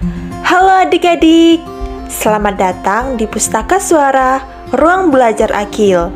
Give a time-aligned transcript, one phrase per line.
[0.00, 1.60] Halo adik-adik,
[2.08, 4.40] selamat datang di Pustaka Suara
[4.72, 6.08] Ruang Belajar Akil.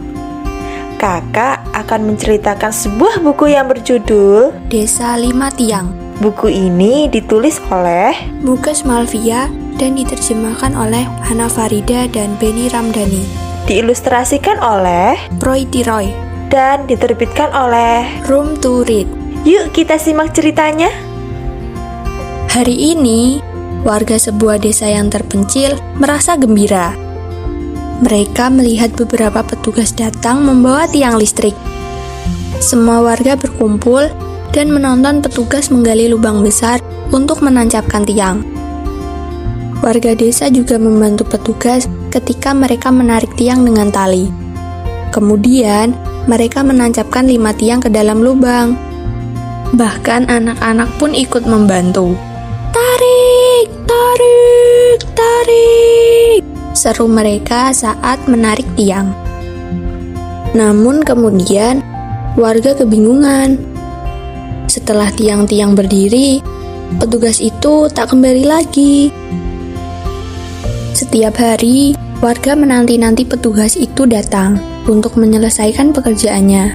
[0.96, 5.92] Kakak akan menceritakan sebuah buku yang berjudul Desa Lima Tiang.
[6.16, 13.24] Buku ini ditulis oleh Muges Malvia dan diterjemahkan oleh Hana Farida dan Beni Ramdhani.
[13.68, 16.08] diilustrasikan oleh Roy Tiroy.
[16.48, 19.08] dan diterbitkan oleh Room to Read.
[19.42, 20.86] Yuk kita simak ceritanya.
[22.54, 23.42] Hari ini,
[23.84, 26.96] warga sebuah desa yang terpencil merasa gembira.
[28.00, 31.54] Mereka melihat beberapa petugas datang membawa tiang listrik.
[32.58, 34.08] Semua warga berkumpul
[34.50, 36.80] dan menonton petugas menggali lubang besar
[37.12, 38.42] untuk menancapkan tiang.
[39.84, 44.32] Warga desa juga membantu petugas ketika mereka menarik tiang dengan tali.
[45.12, 45.92] Kemudian,
[46.24, 48.74] mereka menancapkan lima tiang ke dalam lubang.
[49.76, 52.16] Bahkan anak-anak pun ikut membantu.
[53.94, 56.40] Tarik, tarik.
[56.74, 59.14] Seru mereka saat menarik tiang.
[60.50, 61.78] Namun kemudian
[62.34, 63.54] warga kebingungan.
[64.66, 66.42] Setelah tiang-tiang berdiri,
[66.98, 69.14] petugas itu tak kembali lagi.
[70.90, 74.58] Setiap hari, warga menanti-nanti petugas itu datang
[74.90, 76.74] untuk menyelesaikan pekerjaannya.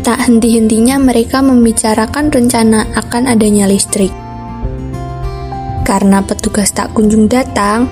[0.00, 4.31] Tak henti-hentinya mereka membicarakan rencana akan adanya listrik.
[5.92, 7.84] Karena petugas tak kunjung datang,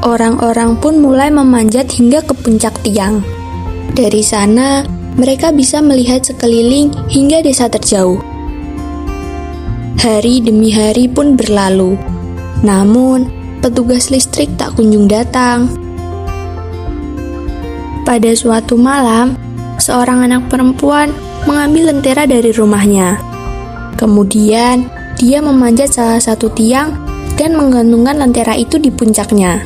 [0.00, 3.20] orang-orang pun mulai memanjat hingga ke puncak tiang.
[3.92, 4.88] Dari sana,
[5.20, 8.24] mereka bisa melihat sekeliling hingga desa terjauh.
[10.00, 12.00] Hari demi hari pun berlalu,
[12.64, 13.28] namun
[13.60, 15.68] petugas listrik tak kunjung datang.
[18.08, 19.36] Pada suatu malam,
[19.76, 21.12] seorang anak perempuan
[21.44, 23.20] mengambil lentera dari rumahnya.
[24.00, 26.92] Kemudian, dia memanjat salah satu tiang
[27.40, 29.64] dan menggantungkan lentera itu di puncaknya.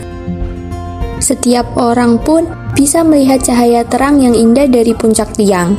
[1.19, 2.47] Setiap orang pun
[2.79, 5.75] bisa melihat cahaya terang yang indah dari puncak tiang.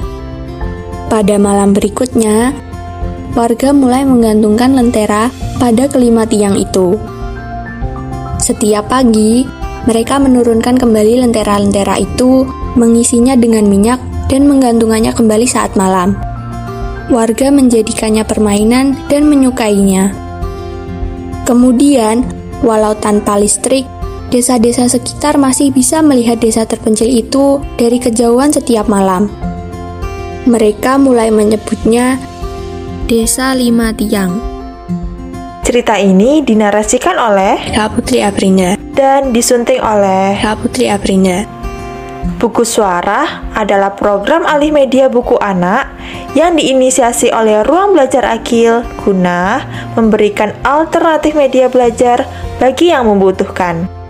[1.08, 2.56] Pada malam berikutnya,
[3.36, 6.96] warga mulai menggantungkan lentera pada kelima tiang itu.
[8.40, 9.48] Setiap pagi,
[9.88, 12.48] mereka menurunkan kembali lentera-lentera itu,
[12.78, 14.00] mengisinya dengan minyak,
[14.32, 16.16] dan menggantungannya kembali saat malam.
[17.12, 20.16] Warga menjadikannya permainan dan menyukainya.
[21.44, 22.24] Kemudian,
[22.64, 23.84] walau tanpa listrik,
[24.32, 29.28] desa-desa sekitar masih bisa melihat desa terpencil itu dari kejauhan setiap malam.
[30.48, 32.16] Mereka mulai menyebutnya
[33.12, 34.40] Desa Lima Tiang.
[35.68, 38.80] Cerita ini dinarasikan oleh Kak Putri Aprina.
[38.96, 41.44] dan disunting oleh Kak Putri Aprina.
[42.40, 46.01] Buku Suara adalah program alih media buku anak
[46.32, 49.64] yang diinisiasi oleh Ruang Belajar Akil guna
[50.00, 52.24] memberikan alternatif media belajar
[52.60, 54.01] bagi yang membutuhkan.